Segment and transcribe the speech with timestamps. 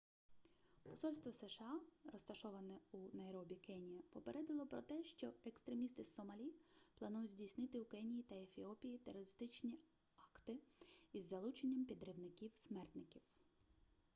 [0.83, 1.79] посольство сша
[2.13, 6.51] розташоване у найробі кенія попередило про те що екстремісти з сомалі
[6.99, 9.75] планують здійснити у кенії та ефіопії терористичні
[10.17, 10.57] акти
[11.13, 13.21] із залученням підривників-смертників